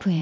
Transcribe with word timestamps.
FM입니다. 0.00 0.21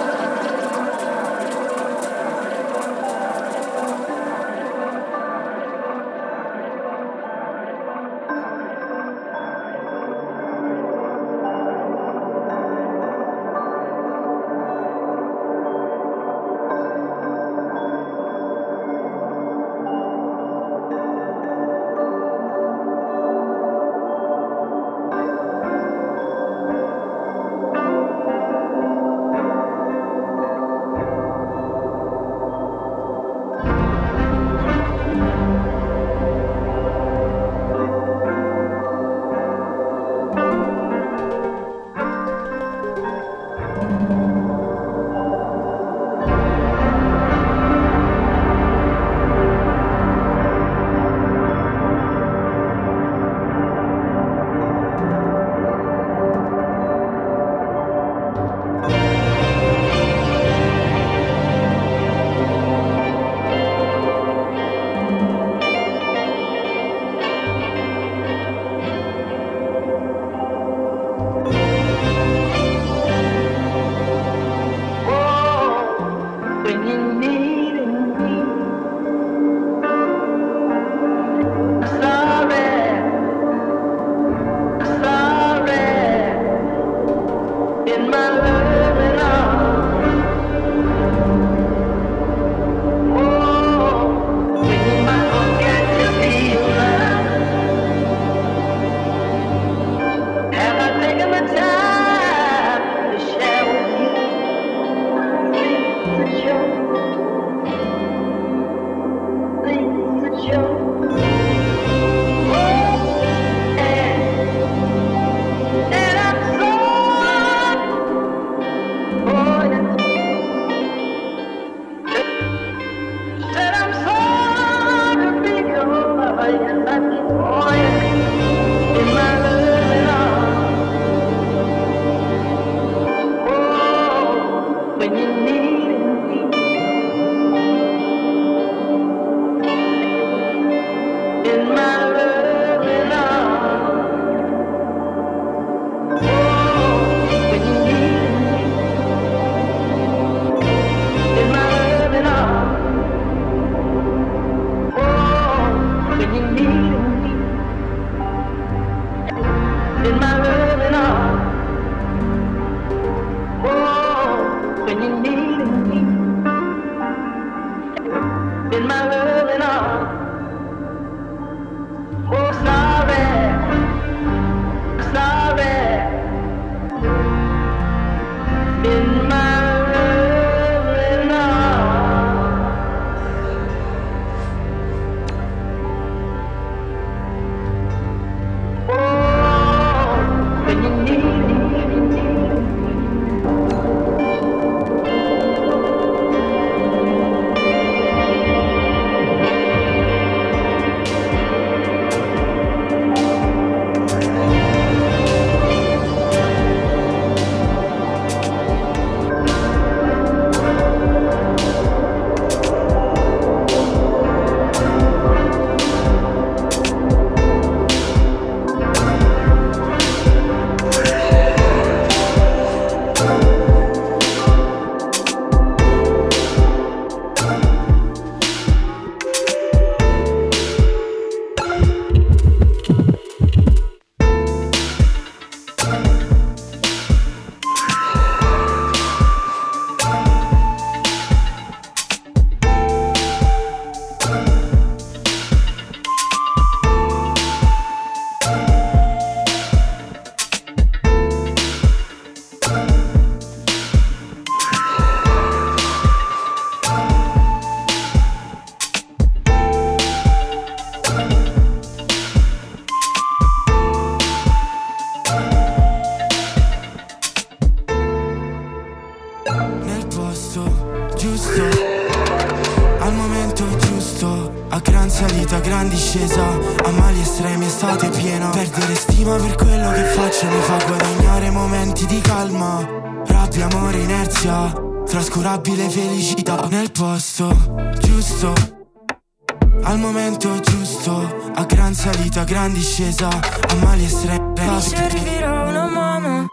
discesa, 292.91 293.29
a 293.29 293.75
mali 293.75 294.03
estremi. 294.03 294.51
Mi 294.53 294.81
servirà 294.81 295.63
una 295.63 295.85
mano, 295.85 296.47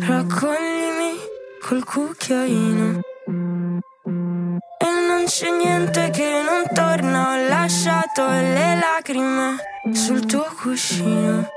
raccoglimi 0.00 1.12
col 1.66 1.82
cucchiaino. 1.82 3.00
E 4.84 4.88
non 5.08 5.24
c'è 5.24 5.48
niente 5.50 6.10
che 6.10 6.42
non 6.44 6.64
torna, 6.74 7.32
ho 7.32 7.48
lasciato 7.48 8.28
le 8.28 8.78
lacrime 8.78 9.56
sul 9.94 10.26
tuo 10.26 10.46
cuscino. 10.60 11.48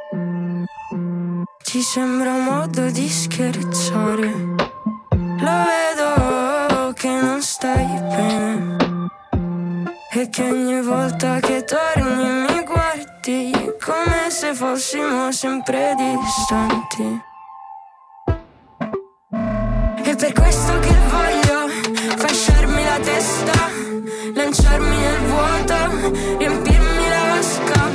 Ti 1.62 1.82
sembra 1.82 2.32
un 2.32 2.44
modo 2.46 2.90
di 2.90 3.10
scherzare? 3.10 4.32
Lo 5.40 5.58
vedo 5.68 6.94
che 6.94 7.10
non 7.10 7.42
stai 7.42 7.86
bene. 7.86 8.76
E 10.14 10.30
che 10.30 10.42
ogni 10.50 10.82
volta 10.82 11.40
che 11.42 11.64
torni 11.64 12.48
mi 12.48 12.58
se 14.48 14.54
fossimo 14.54 15.32
sempre 15.32 15.94
distanti. 15.98 17.22
E 20.04 20.16
per 20.16 20.32
questo 20.32 20.80
che 20.80 20.96
voglio 21.10 21.68
fasciarmi 22.16 22.84
la 22.84 23.00
testa, 23.00 23.70
lanciarmi 24.36 24.98
nel 24.98 25.20
vuoto, 25.26 26.38
riempirmi 26.38 27.10
la 27.10 27.24
vasca, 27.34 27.90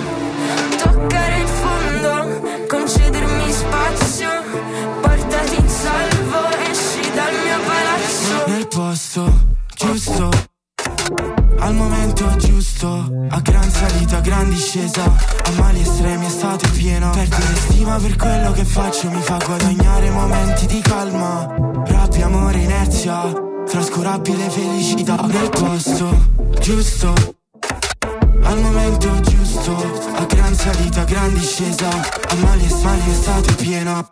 toccare 0.76 1.38
il 1.38 1.48
fondo, 1.48 2.66
concedermi 2.68 3.52
spazio, 3.52 4.30
portati 5.00 5.56
in 5.56 5.68
salvo, 5.68 6.48
esci 6.70 7.12
dal 7.14 7.34
mio 7.44 7.58
palazzo. 7.64 8.50
Nel 8.50 8.68
posto 8.68 9.32
giusto, 9.74 10.28
giusto, 12.82 13.26
a 13.28 13.40
gran 13.40 13.70
salita, 13.70 14.16
a 14.16 14.20
gran 14.20 14.48
discesa, 14.48 15.04
a 15.04 15.50
mali 15.56 15.80
estremi 15.80 16.26
estate 16.26 16.68
piena. 16.70 17.10
Perdere 17.10 17.54
stima 17.54 17.96
per 17.96 18.16
quello 18.16 18.52
che 18.52 18.64
faccio 18.64 19.08
mi 19.10 19.22
fa 19.22 19.38
guadagnare 19.44 20.10
momenti 20.10 20.66
di 20.66 20.80
calma, 20.80 21.46
rabbia, 21.86 22.26
amore, 22.26 22.58
inerzia, 22.58 23.32
trascurabile 23.66 24.50
felicità. 24.50 25.14
Nel 25.26 25.48
posto 25.50 26.50
giusto, 26.60 27.12
al 28.42 28.58
momento 28.60 29.20
giusto, 29.20 29.76
a 30.16 30.24
gran 30.24 30.54
salita, 30.54 31.02
a 31.02 31.04
gran 31.04 31.32
discesa, 31.34 31.88
a 31.88 32.34
mali 32.40 32.64
estremi 32.64 33.10
estate 33.10 33.52
piena. 33.54 34.10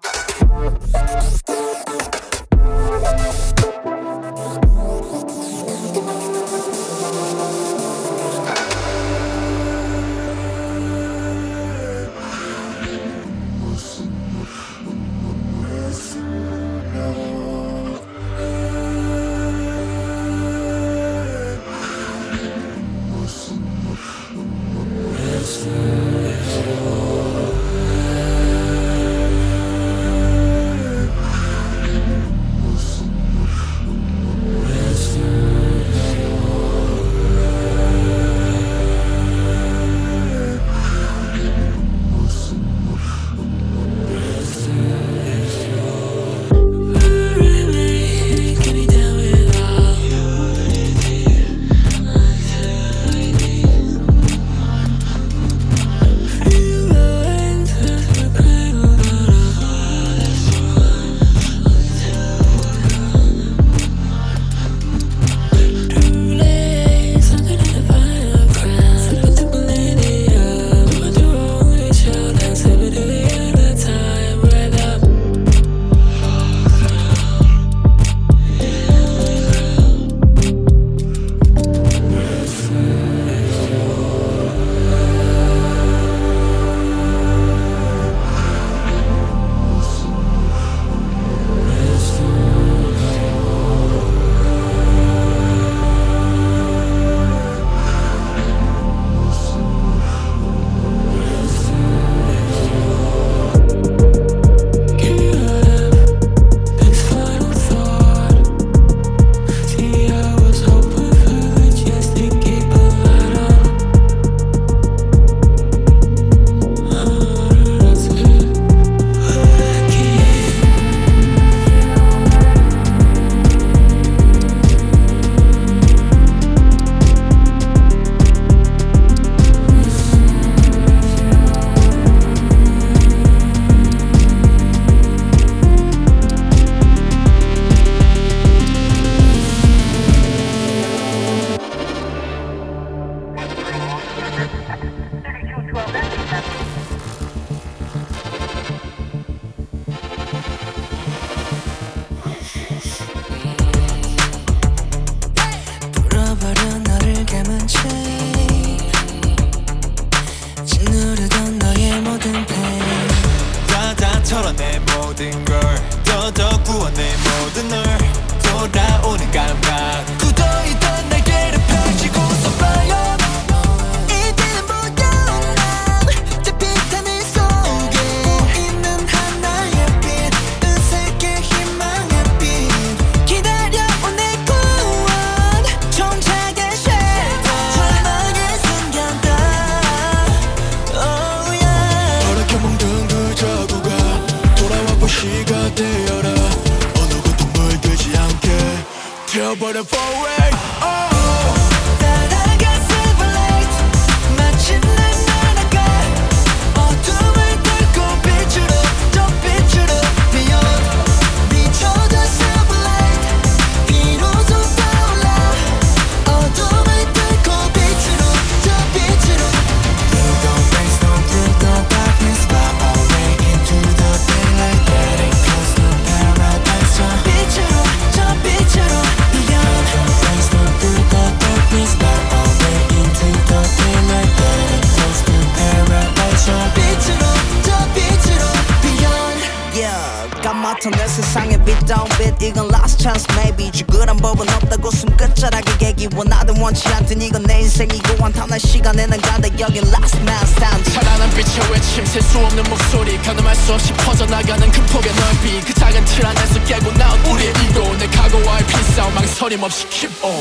이 246.01 246.09
원하든 246.17 246.57
원치 246.59 246.89
않든 246.89 247.21
이건 247.21 247.43
내 247.43 247.61
인생이고 247.61 248.25
한탄할 248.25 248.59
시간에 248.59 249.05
난 249.05 249.21
간다 249.21 249.47
여긴 249.59 249.85
last 249.85 250.17
man 250.23 250.43
stand. 250.45 250.91
찬란한 250.95 251.29
빛의 251.37 251.71
외침 251.71 252.07
셀 252.07 252.23
수 252.23 252.39
없는 252.39 252.65
목소리. 252.71 253.21
가늠할 253.21 253.55
수 253.55 253.75
없이 253.75 253.93
퍼져나가는 253.93 254.71
큰 254.73 254.87
폭의 254.87 255.13
넓이. 255.13 255.61
그 255.61 255.75
작은 255.75 256.03
틀 256.07 256.25
안에서 256.25 256.65
깨고 256.65 256.91
나온 256.93 257.21
우리의 257.27 257.51
이고 257.51 257.95
내 257.99 258.07
각오와의 258.07 258.67
비싸움 258.67 259.13
망설임 259.15 259.63
없이 259.63 259.87
keep 259.91 260.11
on 260.25 260.41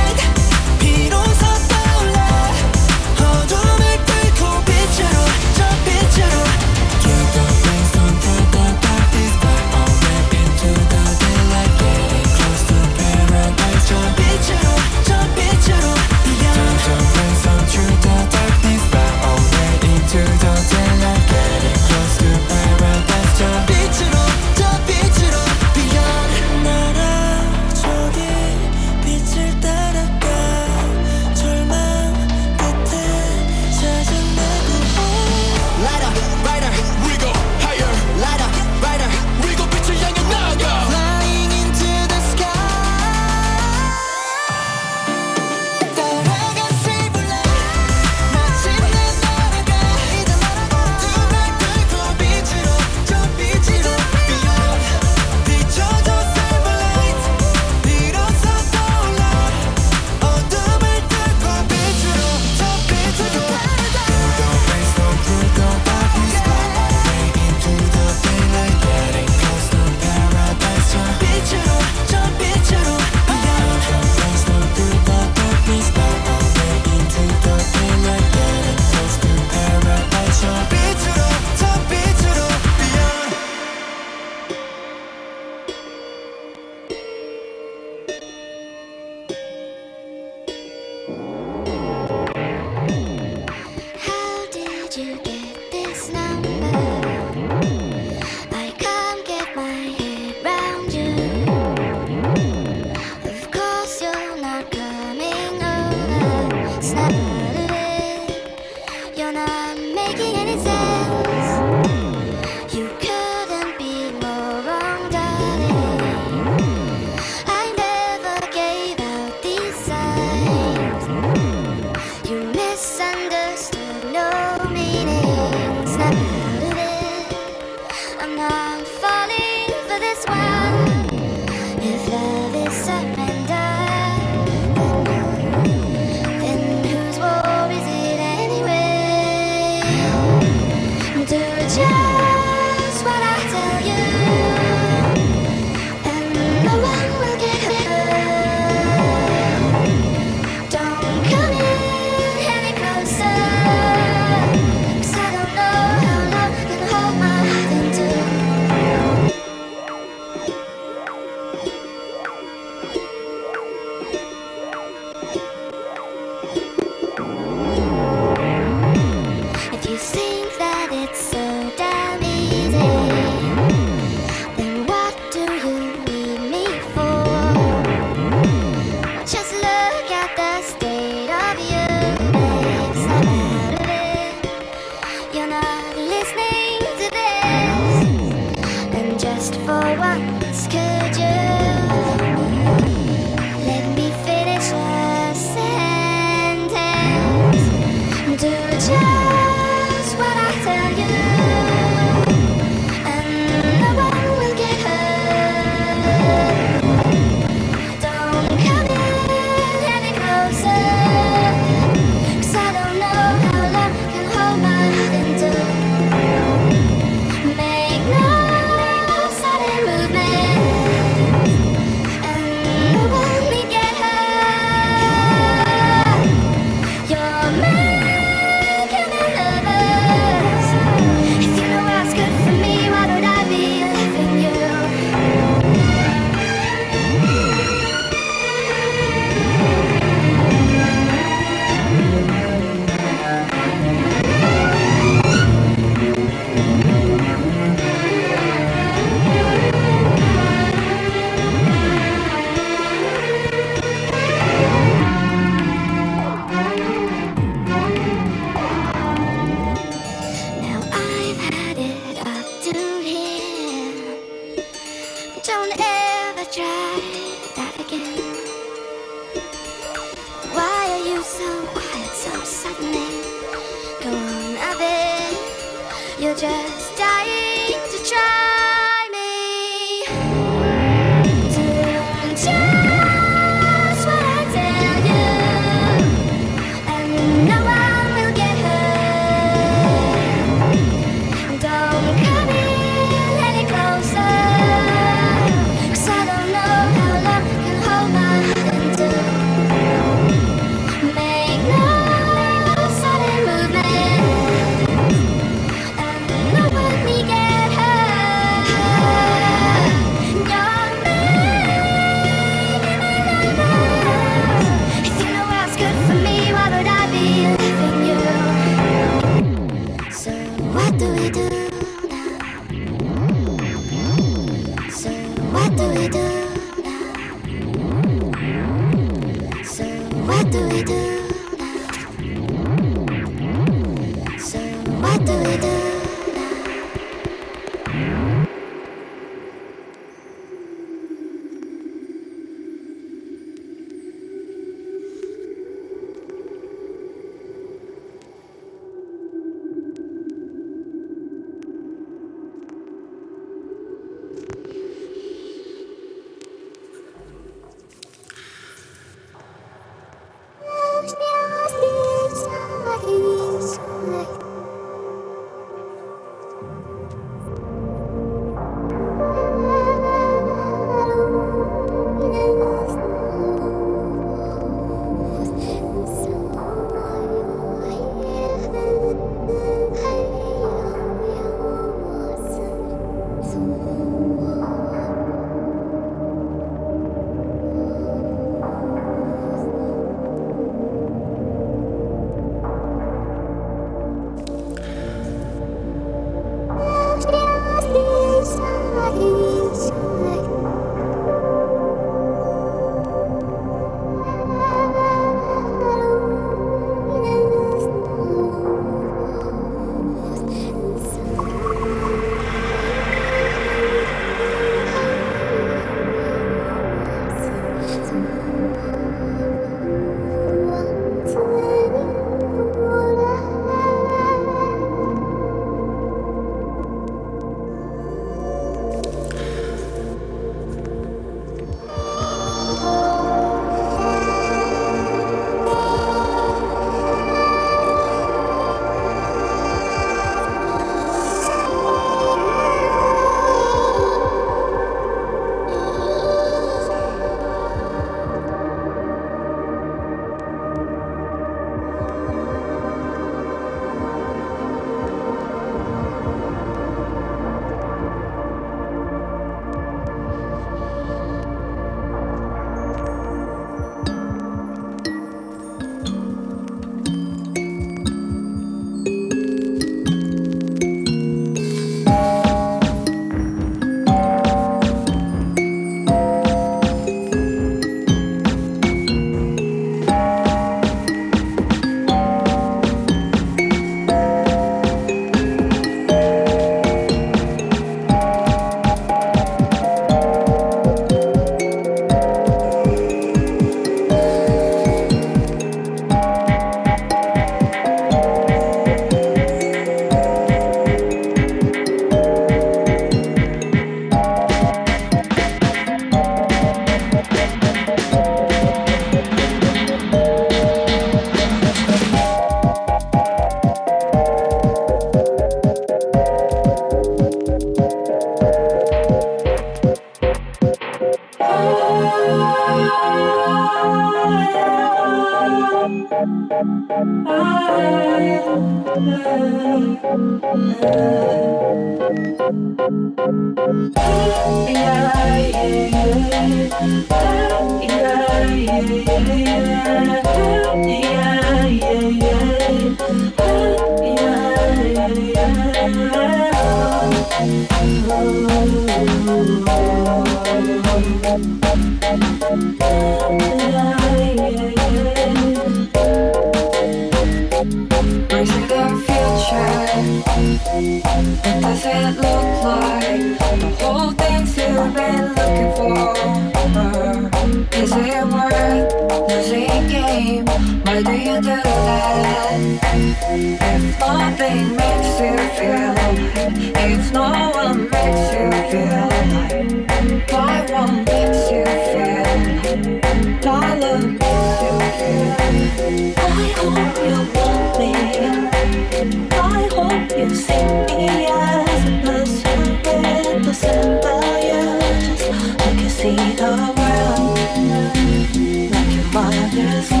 just 599.61 600.00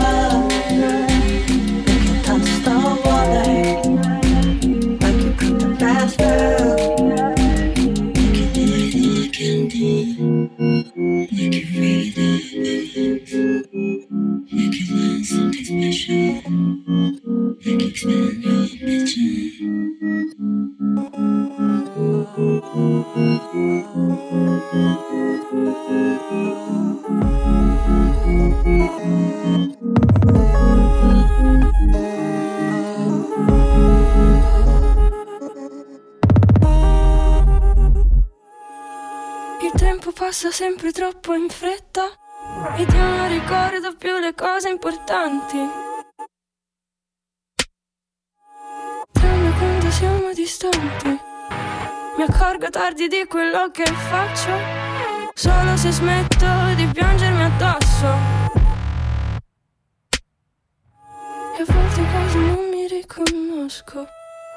tardi 52.91 53.07
di 53.07 53.25
quello 53.25 53.71
che 53.71 53.85
faccio, 53.85 54.51
solo 55.33 55.77
se 55.77 55.91
smetto 55.91 56.45
di 56.75 56.85
piangermi 56.87 57.43
addosso. 57.43 58.05
E 61.57 61.61
a 61.61 61.73
volte 61.73 62.01
quasi 62.11 62.37
non 62.37 62.69
mi 62.69 62.87
riconosco. 62.87 64.07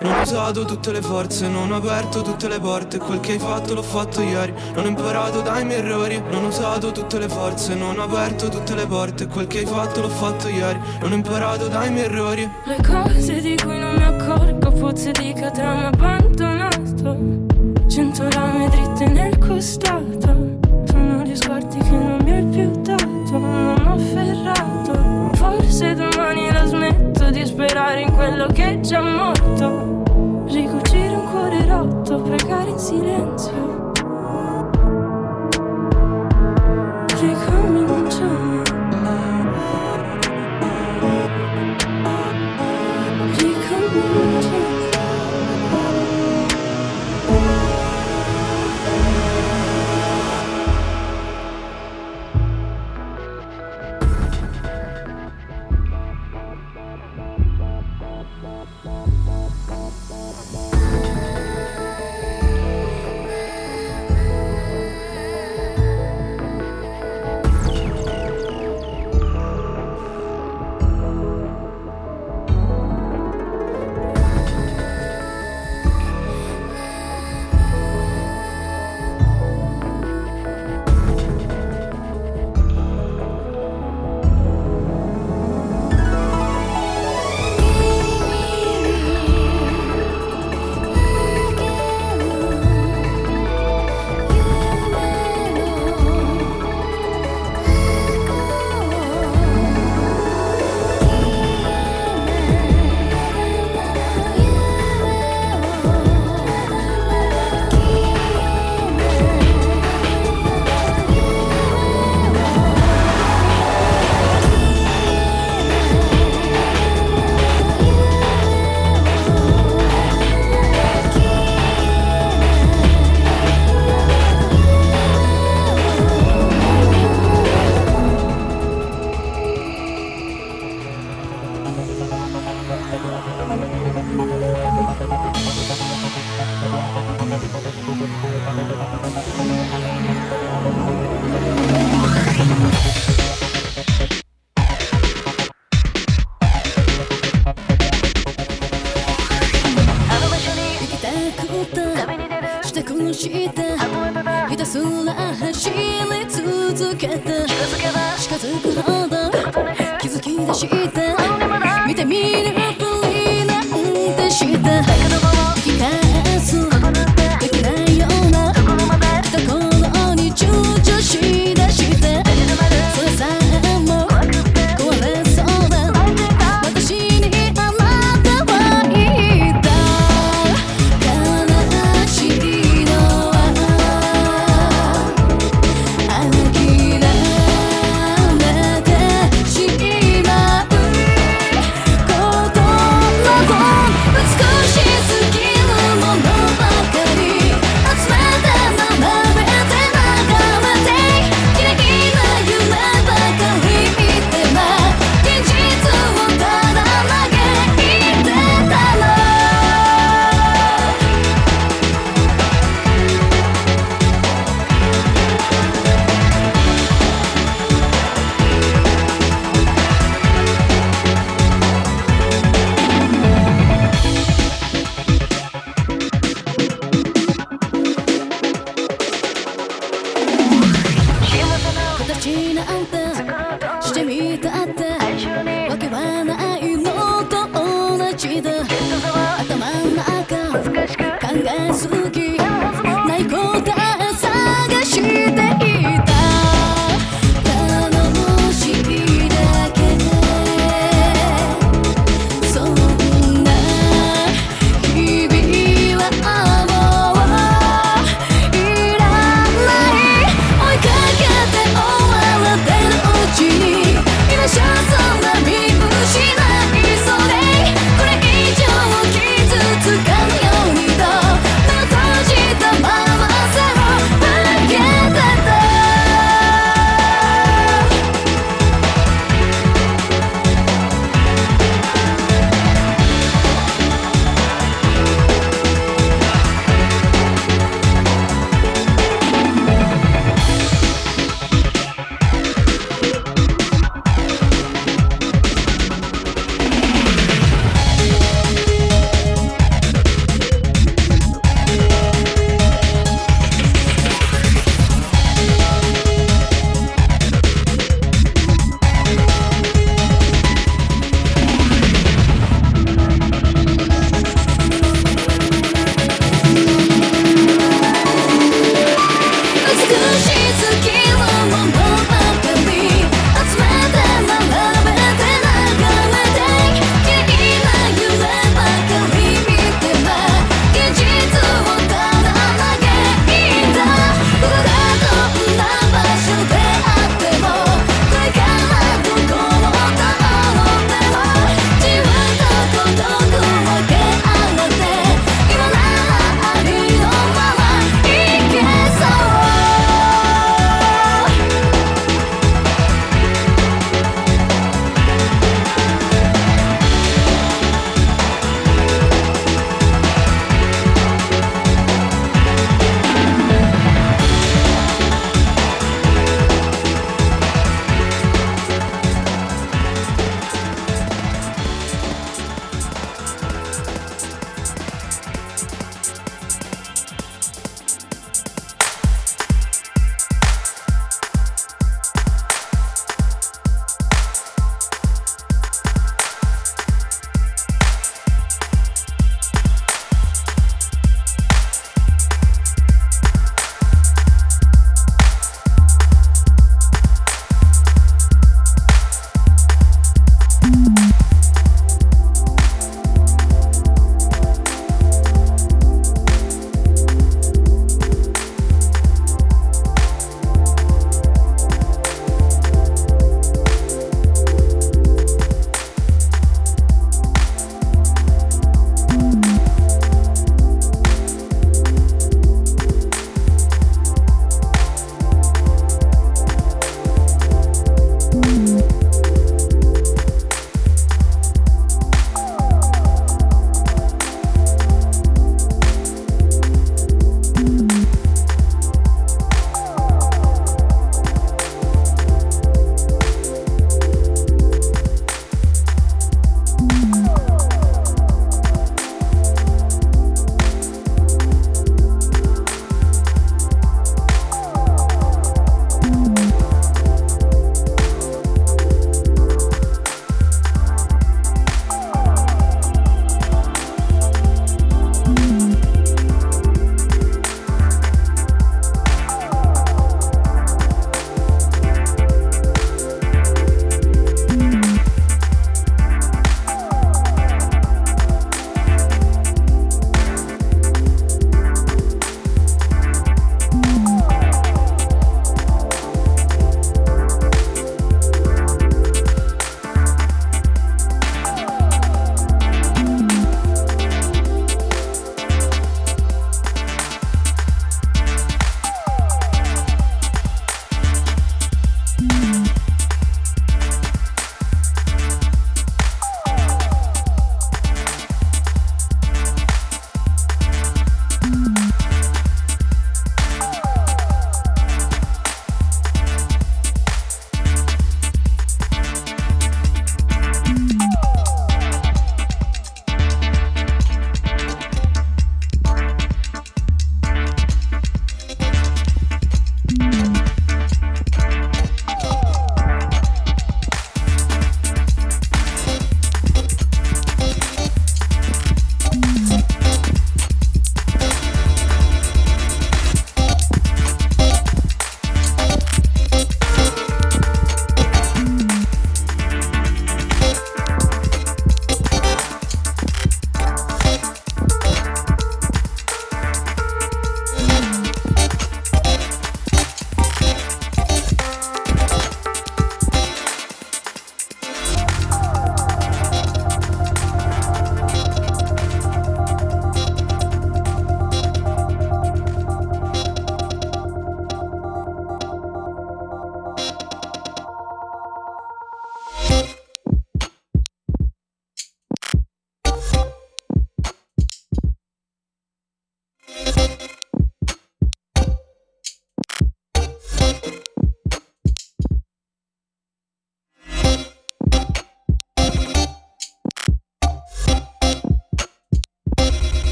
Non 0.00 0.18
ho 0.18 0.22
usato 0.22 0.64
tutte 0.64 0.90
le 0.90 1.00
forze, 1.00 1.46
non 1.46 1.70
ho 1.70 1.76
aperto 1.76 2.22
tutte 2.22 2.48
le 2.48 2.58
porte. 2.58 2.98
Quel 2.98 3.20
che 3.20 3.32
hai 3.32 3.38
fatto 3.38 3.72
l'ho 3.72 3.82
fatto 3.82 4.20
ieri. 4.20 4.52
Non 4.74 4.84
ho 4.84 4.88
imparato 4.88 5.40
dai 5.40 5.64
miei 5.64 5.78
errori. 5.78 6.20
Non 6.20 6.44
ho 6.44 6.48
usato 6.48 6.90
tutte 6.90 7.20
le 7.20 7.28
forze, 7.28 7.76
non 7.76 7.96
ho 8.00 8.02
aperto 8.02 8.48
tutte 8.48 8.74
le 8.74 8.86
porte. 8.86 9.28
Quel 9.28 9.46
che 9.46 9.58
hai 9.58 9.66
fatto 9.66 10.00
l'ho 10.00 10.08
fatto 10.08 10.48
ieri. 10.48 10.80
Non 11.00 11.12
ho 11.12 11.14
imparato 11.14 11.68
dai 11.68 11.92
miei 11.92 12.06
errori. 12.06 12.50
Le 12.64 12.78
cose 12.84 13.40
di 13.40 13.56
cui 13.56 13.78
non 13.78 13.94
mi 13.94 14.02
accorgo, 14.02 14.72
pozze 14.72 15.12
di 15.12 15.32
catrame 15.32 15.86
abbandonato. 15.86 17.43
Cento 17.86 18.28
lame 18.30 18.68
dritte 18.70 19.06
nel 19.08 19.38
costato. 19.38 20.58
Sono 20.86 21.22
gli 21.22 21.34
sguardi 21.36 21.78
che 21.78 21.90
non 21.90 22.18
mi 22.24 22.32
hai 22.32 22.44
più 22.44 22.70
dato, 22.82 23.38
non 23.38 23.86
ho 23.86 23.98
ferrato. 23.98 25.30
Forse 25.34 25.94
domani 25.94 26.50
la 26.50 26.66
smetto 26.66 27.30
di 27.30 27.44
sperare 27.44 28.02
in 28.02 28.12
quello 28.12 28.46
che 28.46 28.64
è 28.64 28.80
già 28.80 29.00
morto. 29.00 30.02
Ricucire 30.46 31.14
un 31.14 31.30
cuore 31.30 31.66
rotto, 31.66 32.20
pregare 32.22 32.70
in 32.70 32.78
silenzio. 32.78 33.63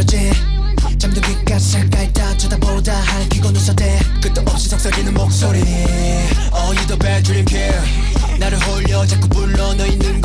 숨어들었지 0.00 0.30
잠든 0.98 1.22
귓가에 1.22 1.58
잠깐 1.58 2.12
다 2.12 2.36
쳐다보다 2.36 2.94
할퀴고 2.94 3.48
웃어대. 3.48 3.98
끝도 4.22 4.40
없이 4.46 4.68
속삭이는 4.68 5.14
목소리. 5.14 5.60
Oh 6.52 6.74
you 6.74 6.86
the 6.86 6.98
bad 6.98 7.22
dream 7.22 7.44
kid 7.44 7.74
나를 8.38 8.58
홀려 8.60 9.06
자꾸 9.06 9.28
불러 9.28 9.74
너 9.74 9.86
있는 9.86 10.19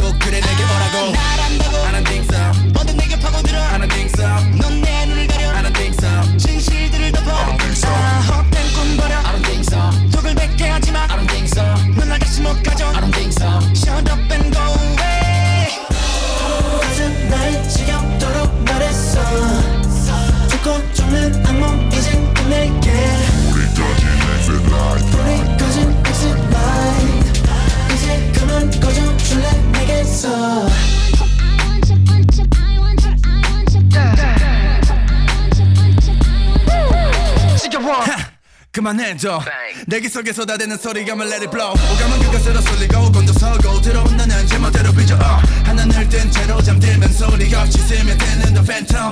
그만해줘 38.86 39.42
내기 39.88 40.08
속에 40.08 40.32
쏟아대는 40.32 40.78
소리감을 40.78 41.26
let 41.26 41.42
it 41.42 41.50
blow 41.50 41.72
오감은 41.72 42.20
그것으로 42.20 42.62
쏠리고 42.62 43.12
곤두서고 43.12 43.82
들어온 43.82 44.16
나는 44.16 44.46
제멋대로 44.46 44.92
삐져 44.92 45.16
어. 45.16 45.42
하나 45.64 45.86
늘뜬 45.86 46.30
채로 46.30 46.62
잠들면 46.62 47.12
소리가 47.12 47.66
지슴에 47.66 48.16
뜨는 48.16 48.54
the 48.54 48.64
phantom 48.64 49.12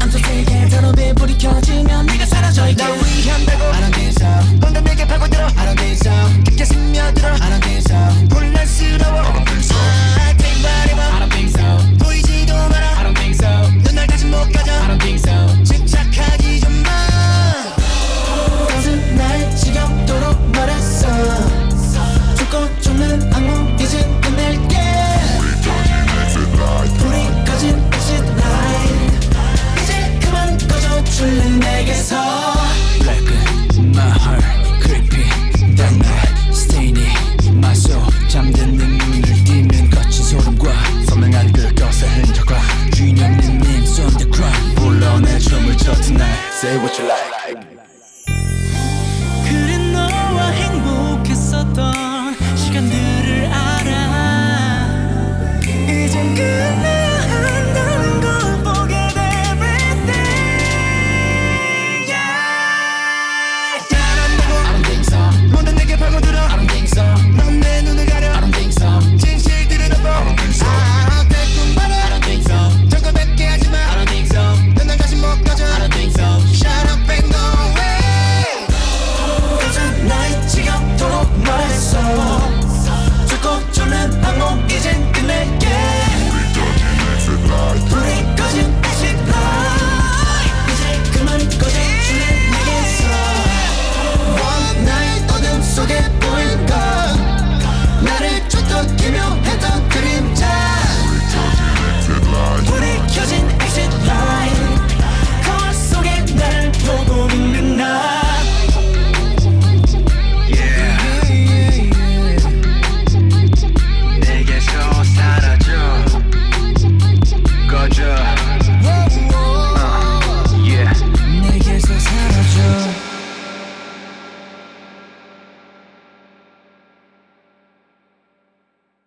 I'm 0.00 0.08
so 0.08 0.18
sick 0.18 0.54
and 0.54 0.74
더러 0.74 0.90
불이 1.16 1.36
켜지면 1.36 2.06
네가 2.06 2.24
사라져 2.24 2.68
있게 2.68 2.82
날 2.82 2.92
위한다고 2.92 3.64
I 3.64 3.80
don't 3.82 3.92
think 3.92 4.08
so 4.08 4.58
방금 4.60 4.84
내게 4.84 5.06
파고들어 5.06 5.44
I 5.48 5.52
don't 5.52 5.76
think 5.76 5.92
so 6.00 6.42
깊게 6.44 6.64
스며들어 6.64 7.28
I 7.28 7.38
don't 7.38 7.60
think 7.60 7.84
so 7.84 7.96
혼란스러워 8.34 9.20
I 9.20 9.32
don't 9.32 9.44
think 9.44 9.64
so 9.64 9.76
I 9.76 10.36
take 10.38 10.60
my 10.64 10.84
name 10.86 10.98
I 10.98 11.20
don't 11.20 11.30
think 11.30 11.50
so 11.52 11.73